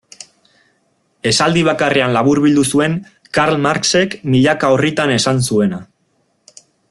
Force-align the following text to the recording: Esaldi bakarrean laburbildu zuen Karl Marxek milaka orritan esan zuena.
Esaldi 1.31 1.61
bakarrean 1.67 2.15
laburbildu 2.15 2.63
zuen 2.77 2.97
Karl 3.39 3.61
Marxek 3.67 4.19
milaka 4.37 4.73
orritan 4.79 5.15
esan 5.21 5.45
zuena. 5.51 5.83